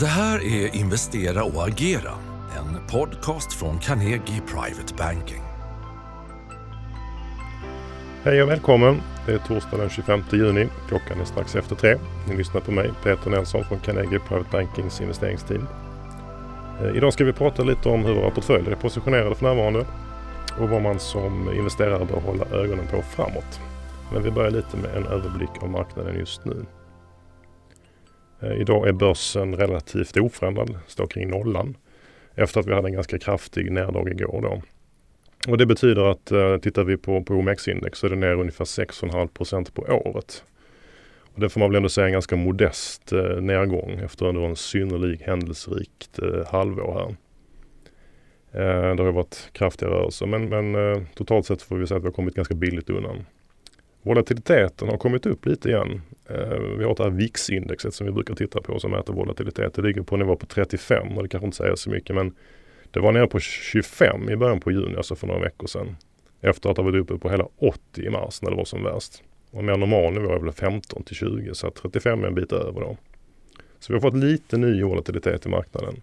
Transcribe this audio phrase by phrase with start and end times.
[0.00, 2.10] Det här är Investera och agera,
[2.56, 5.42] en podcast från Carnegie Private Banking.
[8.22, 9.00] Hej och välkommen!
[9.26, 10.68] Det är torsdag den 25 juni.
[10.88, 11.96] Klockan är strax efter tre.
[12.28, 15.66] Ni lyssnar på mig, Peter Nelson från Carnegie Private Bankings investeringsteam.
[16.82, 19.86] Eh, idag ska vi prata lite om hur våra portföljer är positionerade för närvarande
[20.60, 23.60] och vad man som investerare bör hålla ögonen på framåt.
[24.12, 26.64] Men vi börjar lite med en överblick av marknaden just nu.
[28.40, 31.76] Eh, idag är börsen relativt oförändrad, står kring nollan.
[32.34, 34.62] Efter att vi hade en ganska kraftig neddrag igår då.
[35.50, 38.64] Och det betyder att eh, tittar vi på, på OMX-index så är det ner ungefär
[38.64, 40.44] 6,5% på året.
[41.34, 44.56] Och det får man väl ändå säga en ganska modest eh, nedgång efter ändå en
[44.56, 47.16] synnerlig händelserikt eh, halvår här.
[48.54, 52.02] Eh, det har varit kraftiga rörelser men, men eh, totalt sett får vi säga att
[52.02, 53.26] vi har kommit ganska billigt undan.
[54.04, 56.02] Volatiliteten har kommit upp lite igen.
[56.28, 59.74] Eh, vi har det här VIX-indexet som vi brukar titta på som mäter volatilitet.
[59.74, 62.34] Det ligger på en nivå på 35 och det kanske inte säger så mycket men
[62.90, 65.96] det var nere på 25 i början på juni, alltså för några veckor sedan.
[66.40, 69.22] Efter att ha varit uppe på hela 80 i mars när det var som värst.
[69.50, 72.34] Och en mer normal nivå är väl 15 till 20 så att 35 är en
[72.34, 72.96] bit över då.
[73.78, 75.94] Så vi har fått lite ny volatilitet i marknaden.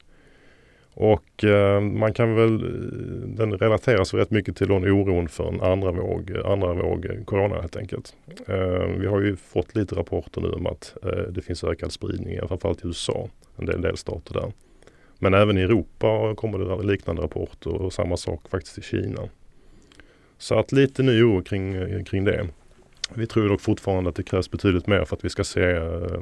[0.94, 5.61] Och eh, man kan väl, eh, den relateras rätt mycket till den oron för en
[5.61, 8.16] andra våg, andra våg corona helt enkelt.
[8.47, 12.39] Eh, vi har ju fått lite rapporter nu om att eh, det finns ökad spridning,
[12.47, 14.52] framförallt i USA, en del delstater där.
[15.19, 19.30] Men även i Europa kommer det liknande rapporter och samma sak faktiskt i Kina.
[20.38, 22.47] Så att lite ny oro kring, eh, kring det.
[23.14, 26.22] Vi tror dock fortfarande att det krävs betydligt mer för att vi ska se eh,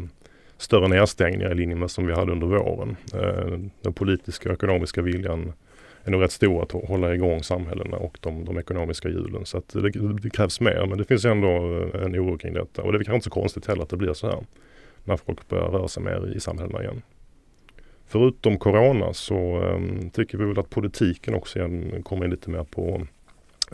[0.59, 2.97] större nedstängningar i linje med som vi hade under våren.
[3.13, 5.53] Eh, den politiska och ekonomiska viljan
[6.03, 9.45] är nog rätt stor att hålla igång samhällena och de, de ekonomiska hjulen.
[9.45, 9.89] Så att det,
[10.21, 12.81] det, krävs mer men det finns ändå eh, en oro kring detta.
[12.81, 14.39] Och det är kanske inte så konstigt heller att det blir så här.
[15.03, 17.01] När folk börjar röra sig mer i samhällena igen.
[18.07, 22.63] Förutom Corona så um, tycker vi väl att politiken också igen kommer in lite mer
[22.63, 23.07] på,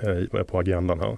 [0.02, 1.18] eh, på agendan här.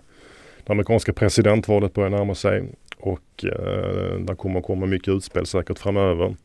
[0.66, 2.64] Det amerikanska presidentvalet börjar närma sig
[2.98, 6.36] och eh, där kommer komma mycket utspel säkert framöver.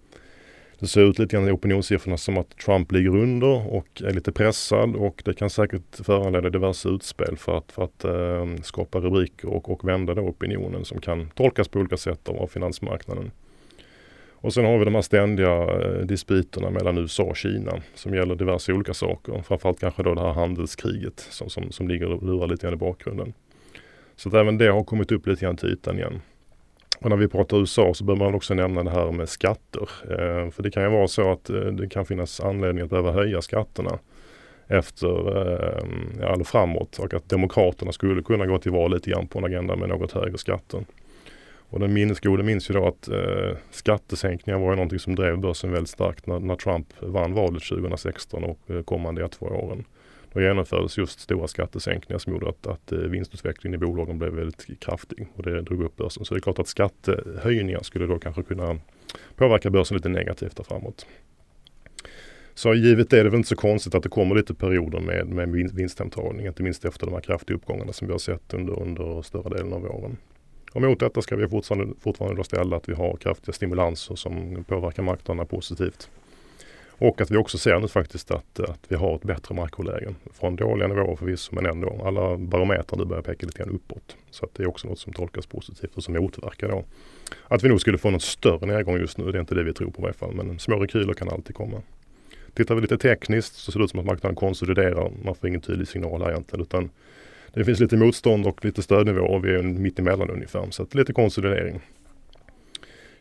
[0.78, 4.32] Det ser ut lite grann i opinionssiffrorna som att Trump ligger under och är lite
[4.32, 9.48] pressad och det kan säkert föranleda diverse utspel för att, för att eh, skapa rubriker
[9.48, 13.30] och, och vända då opinionen som kan tolkas på olika sätt av finansmarknaden.
[14.42, 18.34] Och sen har vi de här ständiga eh, dispyterna mellan USA och Kina som gäller
[18.34, 19.42] diverse olika saker.
[19.42, 22.76] Framförallt kanske då det här handelskriget som, som, som ligger och lurar lite grann i
[22.76, 23.32] bakgrunden.
[24.16, 26.20] Så att även det har kommit upp lite grann till ytan igen.
[27.02, 29.88] Och när vi pratar USA så bör man också nämna det här med skatter.
[30.10, 33.12] Eh, för det kan ju vara så att eh, det kan finnas anledning att behöva
[33.12, 33.98] höja skatterna
[34.66, 39.38] efter, eh, eller framåt och att Demokraterna skulle kunna gå till val lite grann på
[39.38, 40.84] en agenda med något högre skatter.
[41.72, 45.72] Och den minnesgode minns ju då att eh, skattesänkningar var ju någonting som drev börsen
[45.72, 49.84] väldigt starkt när, när Trump vann valet 2016 och eh, kommande ett, två åren.
[50.32, 54.80] Då genomfördes just stora skattesänkningar som gjorde att, att eh, vinstutvecklingen i bolagen blev väldigt
[54.80, 56.24] kraftig och det drog upp börsen.
[56.24, 58.78] Så det är klart att skattehöjningar skulle då kanske kunna
[59.36, 61.06] påverka börsen lite negativt där framåt.
[62.54, 65.26] Så givet det är det väl inte så konstigt att det kommer lite perioder med,
[65.26, 69.22] med vinsthemtagning, inte minst efter de här kraftiga uppgångarna som vi har sett under, under
[69.22, 70.16] större delen av våren.
[70.72, 75.02] Och mot detta ska vi fortfarande, fortfarande ställa att vi har kraftiga stimulanser som påverkar
[75.02, 76.10] marknaderna positivt.
[77.02, 80.14] Och att vi också ser nu faktiskt att, att vi har ett bättre makroläge.
[80.32, 82.02] Från dåliga nivåer förvisso men ändå.
[82.04, 84.16] Alla barometrar nu börjar peka lite grann uppåt.
[84.30, 86.84] Så att det är också något som tolkas positivt och som motverkar då
[87.48, 89.32] att vi nog skulle få någon större nedgång just nu.
[89.32, 90.34] Det är inte det vi tror på i varje fall.
[90.34, 91.82] Men små rekyler kan alltid komma.
[92.54, 95.12] Tittar vi lite tekniskt så ser det ut som att marknaden konsoliderar.
[95.24, 96.62] Man får ingen tydlig signal här egentligen.
[96.62, 96.90] Utan
[97.52, 99.38] det finns lite motstånd och lite stödnivåer.
[99.38, 100.66] Vi är mitt emellan ungefär.
[100.70, 101.80] Så att lite konsolidering.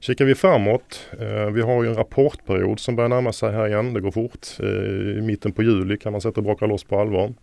[0.01, 3.93] Kikar vi framåt, eh, vi har ju en rapportperiod som börjar närma sig här igen.
[3.93, 4.47] Det går fort.
[4.59, 7.33] Eh, I mitten på juli kan man sätta och braka loss på allvar.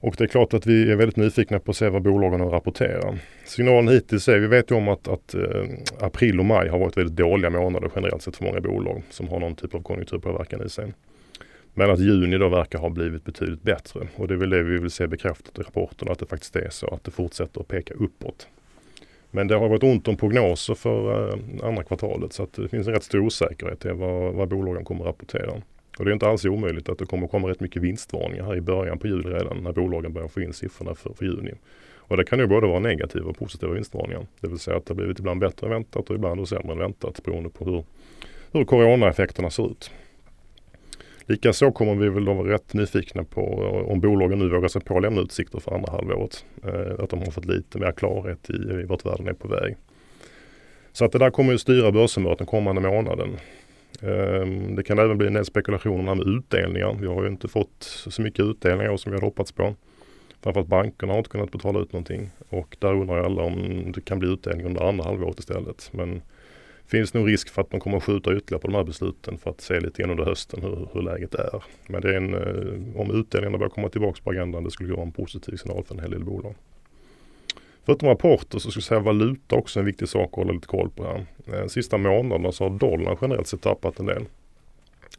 [0.00, 3.18] Och det är klart att vi är väldigt nyfikna på att se vad bolagen rapporterar.
[3.44, 5.64] Signalen hittills är, vi vet ju om att, att eh,
[6.00, 9.40] april och maj har varit väldigt dåliga månader generellt sett för många bolag som har
[9.40, 10.92] någon typ av konjunkturpåverkan i sig.
[11.74, 14.78] Men att juni då verkar ha blivit betydligt bättre och det är väl det vi
[14.78, 17.94] vill se bekräftat i rapporten att det faktiskt är så att det fortsätter att peka
[17.94, 18.48] uppåt.
[19.34, 22.86] Men det har varit ont om prognoser för eh, andra kvartalet så att det finns
[22.86, 25.52] en rätt stor osäkerhet i vad, vad bolagen kommer att rapportera.
[25.98, 28.60] Och det är inte alls omöjligt att det kommer komma rätt mycket vinstvarningar här i
[28.60, 31.52] början på juli redan när bolagen börjar få in siffrorna för, för juni.
[31.94, 34.26] Och det kan ju både vara negativa och positiva vinstvarningar.
[34.40, 36.78] Det vill säga att det har blivit ibland bättre än väntat och ibland sämre än
[36.78, 37.84] väntat beroende på hur,
[38.52, 39.90] hur coronaeffekterna ser ut.
[41.32, 43.42] Likaså kommer vi väl vara rätt nyfikna på
[43.88, 46.44] om bolagen nu vågar sig på att lämna utsikter för andra halvåret.
[46.64, 49.76] Eh, att de har fått lite mer klarhet i, i vart världen är på väg.
[50.92, 53.36] Så att det där kommer ju styra börshumöret den kommande månaden.
[54.02, 56.96] Eh, det kan även bli en del spekulationer med utdelningar.
[57.00, 59.74] Vi har ju inte fått så mycket utdelningar som vi hade hoppats på.
[60.42, 64.00] Framförallt bankerna har inte kunnat betala ut någonting och där undrar ju alla om det
[64.00, 65.90] kan bli utdelning under andra halvåret istället.
[65.92, 66.22] Men
[66.86, 69.50] finns nog risk för att de kommer att skjuta ytterligare på de här besluten för
[69.50, 71.64] att se lite grann under hösten hur, hur läget är.
[71.86, 75.02] Men det är en, eh, om utdelningarna börjar komma tillbaka på agendan det skulle vara
[75.02, 76.54] en positiv signal för en hel del bolag.
[77.84, 80.90] Förutom rapporter så skulle jag säga valuta också en viktig sak att hålla lite koll
[80.90, 81.26] på här.
[81.46, 84.24] De sista månaderna så har dollarn generellt sett tappat en del.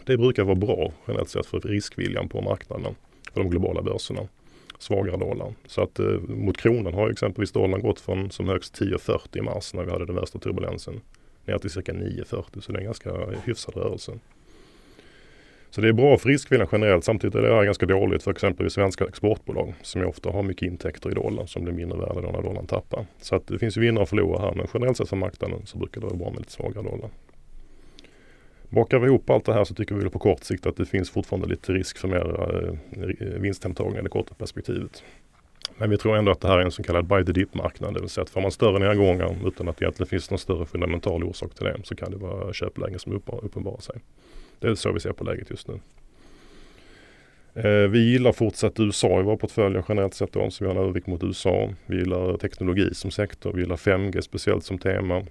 [0.06, 2.95] Det brukar vara bra generellt sett för riskviljan på marknaden,
[3.33, 4.21] för de globala börserna.
[4.80, 5.54] Svagare dollar.
[5.65, 9.74] Så att eh, mot kronan har exempelvis dollarn gått från som högst 10,40 i mars
[9.74, 11.01] när vi hade den värsta turbulensen
[11.45, 13.12] ner till cirka 9,40 så det är en ganska
[13.45, 14.12] hyfsad rörelse.
[15.69, 17.04] Så det är bra för riskviljan generellt.
[17.04, 20.68] Samtidigt är det här ganska dåligt för exempelvis svenska exportbolag som ju ofta har mycket
[20.68, 23.06] intäkter i dollar som blir mindre värda när dollarn tappar.
[23.22, 25.78] Så att det finns ju vinnare och förlorare här men generellt sett för marknaden så
[25.78, 27.10] brukar det vara bra med lite svagare dollar.
[28.69, 31.10] Bakar vi ihop allt det här så tycker vi på kort sikt att det finns
[31.10, 32.78] fortfarande lite risk för mer
[33.19, 35.04] eh, vinsthemtagning i det korta perspektivet.
[35.78, 37.94] Men vi tror ändå att det här är en så kallad by the dip-marknad.
[37.94, 40.66] Det vill säga att får man större nedgångar utan att det egentligen finns någon större
[40.66, 43.96] fundamental orsak till det så kan det vara köplägen som uppenbarar sig.
[44.60, 45.80] Det är så vi ser på läget just nu.
[47.56, 50.81] Eh, vi gillar fortsatt USA i vår portfölj generellt sett då, så vi har en
[50.81, 51.70] övervikt mot USA.
[51.86, 55.24] Vi gillar teknologi som sektor, vi gillar 5G speciellt som tema.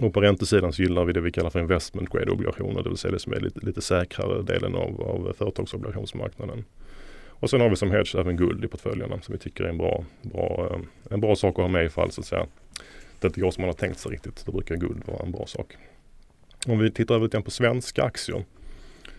[0.00, 2.98] Och på räntesidan så gillar vi det vi kallar för investment grade obligationer, det vill
[2.98, 6.64] säga det som är lite, lite säkrare delen av, av företagsobligationsmarknaden.
[7.40, 9.78] Och sen har vi som hedge även guld i portföljerna som vi tycker är en
[9.78, 10.80] bra, bra, eh,
[11.14, 12.46] en bra sak att ha med ifall så att säga
[13.20, 14.46] det inte går som man har tänkt sig riktigt.
[14.46, 15.76] Då brukar guld vara en bra sak.
[16.66, 18.44] Om vi tittar över på svenska aktier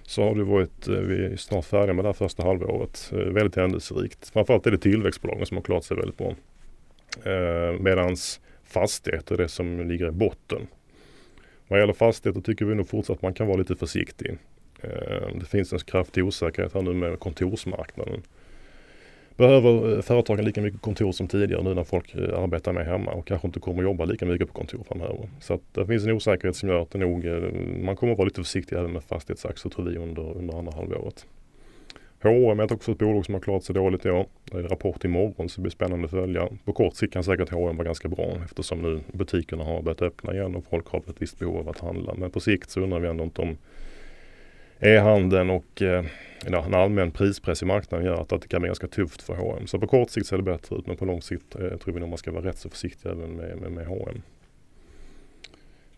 [0.04, 3.18] så har det varit, eh, vi är snart färdiga med det här första halvåret, eh,
[3.18, 4.30] väldigt händelserikt.
[4.30, 6.36] Framförallt är det tillväxtbolagen som har klarat sig väldigt bra.
[7.80, 10.68] Medans fastigheter är det som ligger i botten.
[11.68, 14.38] Vad gäller fastigheter tycker vi nog fortsatt att man kan vara lite försiktig.
[14.82, 18.22] Eh, det finns en kraftig osäkerhet här nu med kontorsmarknaden
[19.40, 23.12] behöver eh, företagen lika mycket kontor som tidigare nu när folk eh, arbetar med hemma
[23.12, 25.30] och kanske inte kommer jobba lika mycket på kontor framöver.
[25.40, 27.26] Så att det finns en osäkerhet som gör att det nog,
[27.84, 31.26] man kommer att vara lite försiktig även med fastighetsaktier tror vi under, under andra halvåret.
[32.24, 34.26] H&M är också ett bolag som har klarat sig dåligt i år.
[34.52, 36.48] Det är rapport imorgon så det blir spännande att följa.
[36.66, 40.34] På kort sikt kan säkert H&M vara ganska bra eftersom nu butikerna har börjat öppna
[40.34, 42.14] igen och folk har ett visst behov av att handla.
[42.18, 43.58] Men på sikt så undrar vi ändå inte om
[44.80, 46.06] e-handeln och eh,
[46.46, 49.68] en allmän prispress i marknaden gör att, att det kan bli ganska tufft för H&M.
[49.68, 52.00] Så på kort sikt ser det bättre ut men på lång sikt eh, tror vi
[52.00, 54.22] nog man ska vara rätt så försiktig även med, med, med H&M.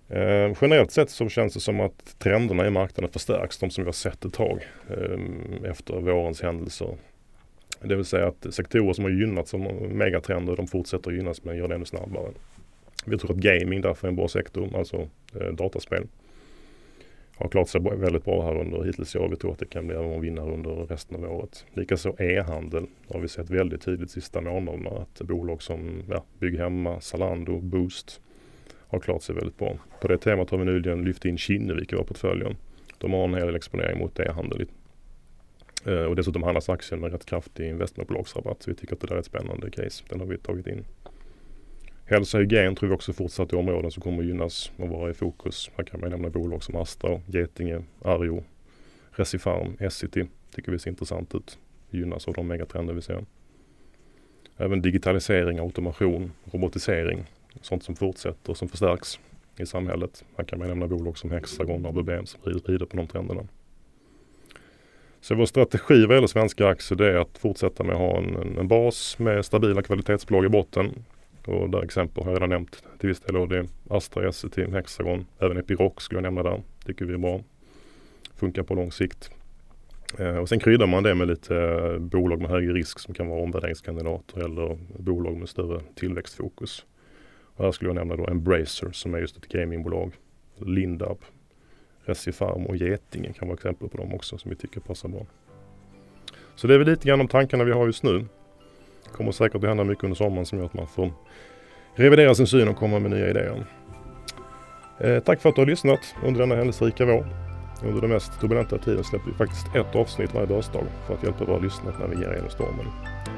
[0.10, 3.88] Eh, generellt sett så känns det som att trenderna i marknaden förstärks, de som vi
[3.88, 6.98] har sett ett tag eh, efter vårens händelser.
[7.82, 11.68] Det vill säga att sektorer som har gynnats som megatrender, de fortsätter gynnas men gör
[11.68, 12.32] det ännu snabbare.
[13.06, 15.08] Vi tror att gaming därför är en bra sektor, alltså
[15.42, 16.08] eh, dataspel
[17.42, 19.30] har klarat sig väldigt bra här under hittills i år.
[19.30, 21.66] Vi tror att det kan bli en vinnare under resten av året.
[21.74, 27.60] Likaså e-handel har vi sett väldigt tydligt sista månaderna att bolag som ja, Bygghemma, Zalando,
[27.60, 28.22] Boost
[28.88, 29.78] har klarat sig väldigt bra.
[30.02, 32.56] På det temat har vi nyligen lyft in Kinnevik i vår portföljen.
[32.98, 34.66] De har en hel del exponering mot e-handel.
[35.86, 38.64] Eh, och dessutom handlas aktien med rätt kraftig investmentbolagsrabatt.
[38.64, 40.04] Så vi tycker att det där är ett spännande case.
[40.10, 40.86] Den har vi tagit in.
[42.12, 45.10] Hälsa och hygien tror vi också fortsatt är områden som kommer att gynnas och vara
[45.10, 45.72] i fokus.
[45.78, 48.44] Här kan man nämna bolag som Astra, Getinge, Arjo,
[49.12, 50.26] Recipharm, Essity
[50.56, 51.58] tycker vi ser intressant ut.
[51.90, 53.26] Gynnas av de megatrender vi ser.
[54.58, 57.24] Även digitalisering, automation, robotisering.
[57.62, 59.20] Sånt som fortsätter och som förstärks
[59.58, 60.26] i samhället.
[60.38, 63.48] Här kan man nämna bolag som Hexagon och ABB som rider på de trenderna.
[65.22, 68.58] Så vår strategi vad gäller svenska aktier det är att fortsätta med att ha en,
[68.58, 71.04] en bas med stabila kvalitetsbolag i botten.
[71.46, 73.50] Och där exempel har jag redan nämnt till viss del.
[73.50, 76.62] Det är Astra, Essity, Hexagon, även Epiroc skulle jag nämna där.
[76.86, 77.42] Tycker vi är bra.
[78.36, 79.32] Funkar på lång sikt.
[80.20, 83.28] Eh, och sen kryddar man det med lite eh, bolag med högre risk som kan
[83.28, 86.86] vara omvärderingskandidater eller bolag med större tillväxtfokus.
[87.56, 90.14] Och här skulle jag nämna då Embracer som är just ett gamingbolag.
[90.58, 91.18] Lindab,
[92.06, 95.26] Recipharm och Getinge kan vara exempel på dem också som vi tycker passar bra.
[96.56, 98.26] Så det är väl lite grann de tankarna vi har just nu.
[99.04, 101.12] Det kommer säkert att hända mycket under sommaren som gör att man får
[101.96, 103.66] revidera sin syn och komma med nya idéer.
[105.00, 107.28] Eh, tack för att du har lyssnat under denna händelserika vår.
[107.84, 111.46] Under den mest turbulenta tiden släpper vi faktiskt ett avsnitt varje börsdag för att hjälpa
[111.46, 112.86] våra lyssnare att navigera genom stormen.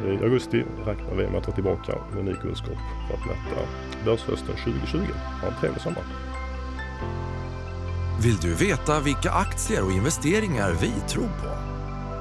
[0.07, 2.77] I augusti räknar vi med att vara tillbaka med ny kunskap
[3.07, 3.67] för att möta
[4.05, 4.97] börshösten 2020.
[5.41, 6.03] Ha en trevlig sommar!
[8.23, 11.72] Vill du veta vilka aktier och investeringar vi tror på?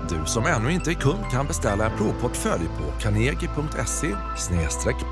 [0.09, 4.16] Du som ännu inte är kund kan beställa en provportfölj på carnegie.se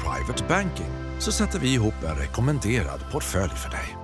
[0.02, 4.00] privatebanking så sätter vi ihop en rekommenderad portfölj för dig.